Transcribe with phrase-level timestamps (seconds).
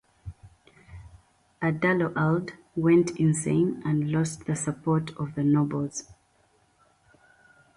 [1.61, 6.09] Adaloald went insane and lost the support of the nobles.